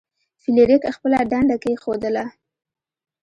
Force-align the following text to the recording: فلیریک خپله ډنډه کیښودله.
فلیریک 0.41 0.83
خپله 0.95 1.19
ډنډه 1.31 1.55
کیښودله. 1.63 2.25